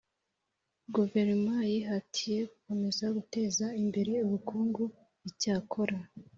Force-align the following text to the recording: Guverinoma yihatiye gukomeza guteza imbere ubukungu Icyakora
Guverinoma 0.95 1.55
yihatiye 1.71 2.39
gukomeza 2.49 3.05
guteza 3.17 3.65
imbere 3.83 4.13
ubukungu 4.25 4.83
Icyakora 5.29 5.97